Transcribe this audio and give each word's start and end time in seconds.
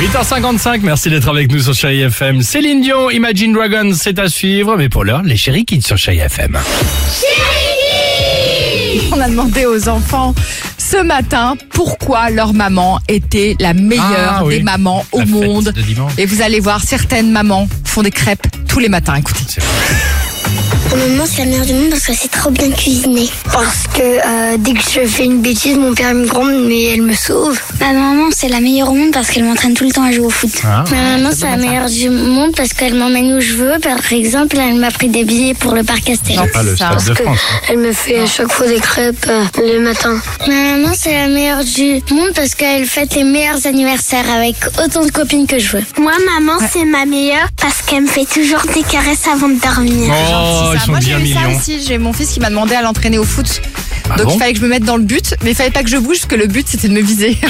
8h55, 0.00 0.80
merci 0.82 1.10
d'être 1.10 1.28
avec 1.28 1.52
nous 1.52 1.60
sur 1.60 1.74
Chéri 1.74 2.00
FM. 2.00 2.40
Céline 2.42 2.80
Dion, 2.80 3.10
Imagine 3.10 3.52
Dragons, 3.52 3.92
c'est 3.94 4.18
à 4.18 4.28
suivre, 4.28 4.76
mais 4.78 4.88
pour 4.88 5.04
l'heure, 5.04 5.22
les 5.22 5.36
Chéri 5.36 5.66
Kids 5.66 5.82
sur 5.82 5.98
Chéri 5.98 6.18
FM. 6.20 6.58
On 9.12 9.20
a 9.20 9.28
demandé 9.28 9.66
aux 9.66 9.88
enfants 9.88 10.34
ce 10.78 11.02
matin 11.02 11.54
pourquoi 11.74 12.30
leur 12.30 12.54
maman 12.54 12.98
était 13.08 13.56
la 13.60 13.74
meilleure 13.74 14.36
Ah, 14.38 14.44
oui. 14.44 14.56
des 14.58 14.62
mamans 14.62 15.04
au 15.12 15.18
La 15.18 15.26
monde. 15.26 15.74
Et 16.16 16.24
vous 16.24 16.40
allez 16.40 16.60
voir, 16.60 16.80
certaines 16.82 17.30
mamans 17.30 17.68
font 17.84 18.02
des 18.02 18.10
crêpes 18.10 18.46
tous 18.68 18.78
les 18.78 18.88
matins. 18.88 19.16
Écoutez. 19.16 19.60
Vrai. 20.88 20.98
Ma 20.98 21.06
maman, 21.06 21.24
c'est 21.26 21.38
la 21.44 21.46
meilleure 21.46 21.66
du 21.66 21.72
monde 21.74 21.90
parce 21.90 22.04
que 22.06 22.12
c'est 22.14 22.30
trop 22.30 22.50
bien 22.50 22.70
cuisiné. 22.70 23.28
Parce 23.52 23.84
que 23.94 24.00
euh, 24.02 24.56
dès 24.58 24.72
que 24.74 24.80
je 24.80 25.06
fais 25.06 25.24
une 25.24 25.40
bêtise, 25.40 25.76
mon 25.76 25.94
père 25.94 26.14
me 26.14 26.26
gronde, 26.26 26.66
mais 26.66 26.82
elle 26.94 27.02
me 27.02 27.14
sauve. 27.14 27.58
Ma 27.80 27.92
maman, 27.92 28.28
c'est 28.36 28.48
la 28.48 28.60
meilleure 28.60 28.90
au 28.90 28.94
monde 28.94 29.12
parce 29.12 29.28
qu'elle 29.30 29.44
m'entraîne 29.44 29.74
tout 29.74 29.84
le 29.84 29.92
temps 29.92 30.04
à 30.04 30.12
jouer 30.12 30.26
au 30.26 30.30
foot. 30.30 30.50
Ah. 30.64 30.84
Ma 30.90 31.16
maman, 31.16 31.30
c'est 31.36 31.46
la 31.48 31.56
meilleure 31.56 31.88
du 31.88 32.10
monde 32.10 32.52
parce 32.56 32.72
qu'elle 32.72 32.94
m'emmène 32.94 33.34
où 33.36 33.40
je 33.40 33.54
veux. 33.54 33.78
Par 33.80 34.12
exemple, 34.12 34.56
elle 34.58 34.74
m'a 34.76 34.90
pris 34.90 35.08
des 35.08 35.24
billets 35.24 35.54
pour 35.54 35.74
le 35.74 35.82
parc 35.84 36.08
Astérix. 36.10 36.40
Non, 36.40 36.48
Pas 36.52 36.62
le 36.62 36.76
ça, 36.76 36.98
Stade 36.98 37.08
de 37.08 37.14
que 37.18 37.22
France. 37.24 37.38
elle 37.68 37.78
me 37.78 37.92
fait 37.92 38.20
à 38.20 38.26
chaque 38.26 38.52
fois 38.52 38.66
des 38.66 38.80
crêpes 38.80 39.26
euh, 39.28 39.44
le 39.58 39.80
matin. 39.80 40.20
Ma 40.48 40.54
maman, 40.54 40.92
c'est 40.98 41.12
la 41.14 41.28
meilleure 41.28 41.64
du 41.64 42.00
monde 42.12 42.32
parce 42.34 42.54
qu'elle 42.54 42.84
fête 42.86 43.14
les 43.14 43.24
meilleurs 43.24 43.66
anniversaires 43.66 44.28
avec 44.34 44.56
autant 44.84 45.04
de 45.04 45.10
copines 45.10 45.46
que 45.46 45.58
je 45.58 45.76
veux. 45.76 45.84
Moi, 45.98 46.12
maman, 46.34 46.58
c'est 46.72 46.84
ma 46.84 47.04
meilleure 47.06 47.48
parce 47.60 47.82
qu'elle 47.82 48.02
me 48.02 48.08
fait 48.08 48.24
toujours 48.26 48.62
des 48.74 48.82
caresses 48.82 49.26
avant 49.32 49.48
de 49.48 49.60
dormir. 49.60 50.12
Oh, 50.12 50.69
C'est 50.72 50.78
ils 50.78 50.86
sont 50.86 50.90
Moi, 50.92 51.00
bien 51.00 51.18
j'ai 51.18 51.30
eu 51.30 51.34
ça 51.34 51.40
mignons. 51.40 51.58
aussi. 51.58 51.82
J'ai 51.86 51.98
mon 51.98 52.12
fils 52.12 52.30
qui 52.30 52.40
m'a 52.40 52.50
demandé 52.50 52.74
à 52.74 52.82
l'entraîner 52.82 53.18
au 53.18 53.24
foot. 53.24 53.60
Ah 54.12 54.16
Donc 54.16 54.26
bon 54.26 54.34
il 54.34 54.38
fallait 54.40 54.52
que 54.52 54.58
je 54.58 54.64
me 54.64 54.68
mette 54.68 54.82
dans 54.84 54.96
le 54.96 55.04
but, 55.04 55.34
mais 55.44 55.50
il 55.50 55.54
fallait 55.56 55.70
pas 55.70 55.84
que 55.84 55.88
je 55.90 55.96
bouge 55.96 56.16
parce 56.18 56.26
que 56.26 56.34
le 56.34 56.46
but 56.48 56.66
c'était 56.68 56.88
de 56.88 56.94
me 56.94 57.00
viser. 57.00 57.38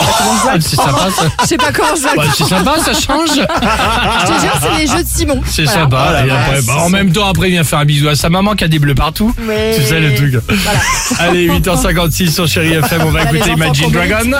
Je 0.00 0.06
sais 0.06 0.06
pas 0.06 0.12
comment 0.18 0.34
je 0.34 0.48
Ah, 0.48 0.56
c'est 0.60 0.76
sympa, 0.76 1.08
ça. 1.14 1.28
Je 1.42 1.46
sais 1.46 1.56
pas 1.56 1.72
comment 1.72 1.94
je 1.94 2.00
dois 2.02 2.10
le 2.12 2.16
Bah, 2.16 2.24
c'est 2.36 2.44
sympa, 2.44 2.74
ça 2.84 2.92
change. 2.94 3.28
Je 3.36 4.26
te 4.26 4.40
jure, 4.40 4.60
c'est 4.62 4.78
les 4.80 4.86
jeux 4.86 5.02
de 5.02 5.08
Simon. 5.08 5.40
C'est 5.46 5.64
Voilà. 5.64 5.80
sympa. 5.80 5.96
Et 5.96 6.26
Voilà, 6.26 6.40
après, 6.46 6.62
bah, 6.62 6.76
en 6.80 6.88
même 6.90 7.12
temps, 7.12 7.28
après, 7.28 7.48
il 7.48 7.52
vient 7.52 7.64
faire 7.64 7.78
un 7.80 7.84
bisou 7.84 8.08
à 8.08 8.14
sa 8.16 8.28
maman 8.30 8.54
qui 8.54 8.64
a 8.64 8.68
des 8.68 8.78
bleus 8.78 8.94
partout. 8.94 9.34
Ouais. 9.46 9.74
C'est 9.76 9.84
ça 9.86 9.98
le 10.00 10.14
truc. 10.14 10.34
Allez, 11.18 11.48
8h56 11.50 12.30
sur 12.32 12.48
Chéri 12.48 12.72
FM, 12.74 13.02
on 13.04 13.10
va 13.10 13.24
les 13.24 13.36
écouter 13.36 13.52
enfants 13.52 13.64
Imagine 13.64 13.84
qu'on 13.84 13.90
Dragon. 13.90 14.30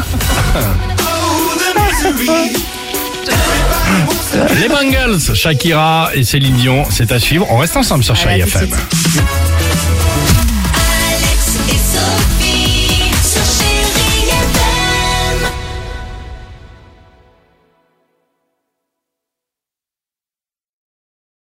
Les 4.60 4.68
Bangles, 4.68 5.18
Shakira 5.34 6.10
et 6.14 6.24
Céline 6.24 6.54
Dion, 6.54 6.84
c'est 6.90 7.12
à 7.12 7.18
suivre. 7.18 7.46
On 7.50 7.58
reste 7.58 7.76
ensemble 7.76 8.04
sur 8.04 8.14
Allez, 8.14 8.40
Chéri 8.40 8.42
à 8.42 8.46
tout 8.46 8.66
de 8.66 8.72
FM. 8.74 9.29